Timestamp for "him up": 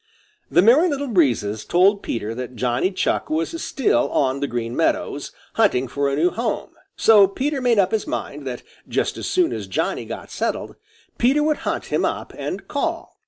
11.93-12.33